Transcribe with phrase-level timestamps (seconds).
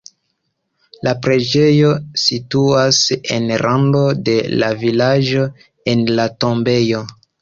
[1.07, 1.91] La preĝejo
[2.21, 3.01] situas
[3.37, 5.45] en rando de la vilaĝo
[5.95, 7.05] en la tombejo.